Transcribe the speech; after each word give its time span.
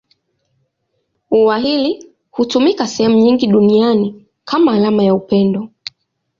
Ua 1.31 1.57
hili 1.57 2.13
hutumika 2.31 2.87
sehemu 2.87 3.19
nyingi 3.19 3.47
duniani 3.47 4.25
kama 4.45 4.73
alama 4.73 5.03
ya 5.03 5.15
upendo. 5.15 5.69